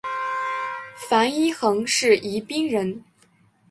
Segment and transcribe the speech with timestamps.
[0.95, 3.03] 樊一蘅是宜宾人。